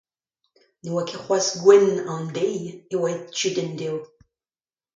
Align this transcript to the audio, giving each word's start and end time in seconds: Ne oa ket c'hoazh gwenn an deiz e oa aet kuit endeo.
Ne 0.81 0.89
oa 0.93 1.03
ket 1.07 1.19
c'hoazh 1.21 1.51
gwenn 1.63 1.91
an 2.11 2.23
deiz 2.35 2.63
e 2.93 2.95
oa 2.97 3.07
aet 3.09 3.23
kuit 3.37 3.57
endeo. 3.63 3.97